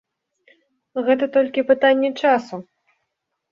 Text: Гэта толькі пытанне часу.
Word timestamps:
Гэта 1.09 1.29
толькі 1.37 1.65
пытанне 1.69 2.11
часу. 2.25 2.55